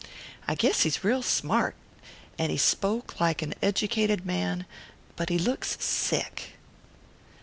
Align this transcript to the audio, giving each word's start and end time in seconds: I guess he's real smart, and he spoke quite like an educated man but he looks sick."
I 0.47 0.55
guess 0.55 0.81
he's 0.81 1.03
real 1.03 1.21
smart, 1.21 1.75
and 2.39 2.51
he 2.51 2.57
spoke 2.57 3.05
quite 3.05 3.21
like 3.21 3.41
an 3.43 3.53
educated 3.61 4.25
man 4.25 4.65
but 5.15 5.29
he 5.29 5.37
looks 5.37 5.77
sick." 5.79 6.53